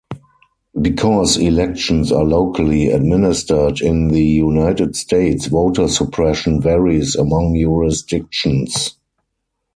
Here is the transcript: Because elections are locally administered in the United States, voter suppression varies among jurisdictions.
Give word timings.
Because 0.81 1.37
elections 1.37 2.11
are 2.11 2.23
locally 2.25 2.87
administered 2.89 3.81
in 3.81 4.07
the 4.07 4.23
United 4.23 4.95
States, 4.95 5.45
voter 5.45 5.87
suppression 5.87 6.59
varies 6.59 7.15
among 7.15 7.55
jurisdictions. 7.55 8.95